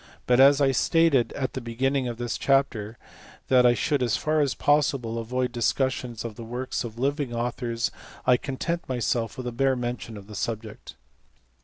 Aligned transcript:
But 0.25 0.39
as 0.39 0.59
I 0.59 0.71
stated 0.71 1.31
at 1.33 1.53
the 1.53 1.61
beginning 1.61 2.07
of 2.07 2.17
this 2.17 2.39
chapter 2.39 2.97
that 3.49 3.67
I 3.67 3.75
should 3.75 4.01
as 4.01 4.17
far 4.17 4.41
as 4.41 4.55
possible 4.55 5.19
avoid 5.19 5.51
discussion 5.51 6.17
of 6.23 6.33
the 6.33 6.43
works 6.43 6.83
of 6.83 6.97
living 6.97 7.35
authors 7.35 7.91
I 8.25 8.37
content 8.37 8.85
o 8.89 8.93
myself 8.95 9.37
with 9.37 9.45
a 9.45 9.51
bare 9.51 9.75
mention 9.75 10.17
of 10.17 10.25
the 10.25 10.33
subject. 10.33 10.95